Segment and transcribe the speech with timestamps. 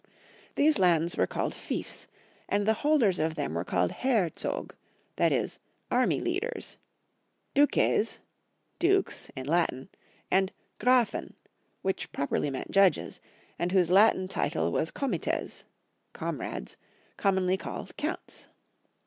[0.55, 2.07] These lands were called fiefs,
[2.49, 4.73] and the holders of them were called Heer Zog—
[5.17, 5.59] that is,
[5.91, 6.79] army leaders—
[7.53, 8.17] Duces
[8.79, 9.89] (Dukes) in Latm;
[10.31, 11.35] and Grafen,
[11.83, 13.21] which properly meant judges,
[13.59, 15.65] and whose Latin title was Comites
[16.13, 16.77] (comrades),
[17.17, 18.47] commonly called Counts.